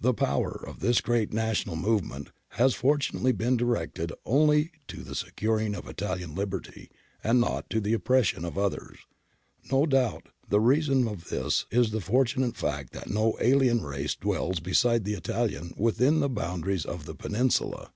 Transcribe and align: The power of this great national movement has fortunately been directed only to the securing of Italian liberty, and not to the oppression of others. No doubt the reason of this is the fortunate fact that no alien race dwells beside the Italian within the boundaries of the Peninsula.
The 0.00 0.12
power 0.14 0.50
of 0.66 0.80
this 0.80 1.00
great 1.00 1.32
national 1.32 1.76
movement 1.76 2.30
has 2.58 2.74
fortunately 2.74 3.30
been 3.30 3.56
directed 3.56 4.10
only 4.26 4.72
to 4.88 5.04
the 5.04 5.14
securing 5.14 5.76
of 5.76 5.86
Italian 5.86 6.34
liberty, 6.34 6.90
and 7.22 7.40
not 7.40 7.70
to 7.70 7.80
the 7.80 7.92
oppression 7.92 8.44
of 8.44 8.58
others. 8.58 8.98
No 9.70 9.86
doubt 9.86 10.30
the 10.48 10.58
reason 10.58 11.06
of 11.06 11.28
this 11.28 11.66
is 11.70 11.92
the 11.92 12.00
fortunate 12.00 12.56
fact 12.56 12.92
that 12.94 13.10
no 13.10 13.38
alien 13.40 13.80
race 13.84 14.16
dwells 14.16 14.58
beside 14.58 15.04
the 15.04 15.14
Italian 15.14 15.72
within 15.76 16.18
the 16.18 16.28
boundaries 16.28 16.84
of 16.84 17.04
the 17.06 17.14
Peninsula. 17.14 17.92